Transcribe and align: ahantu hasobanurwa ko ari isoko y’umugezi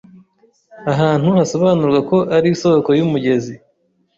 ahantu 0.91 1.27
hasobanurwa 1.37 1.99
ko 2.09 2.17
ari 2.35 2.47
isoko 2.55 2.89
y’umugezi 2.97 3.53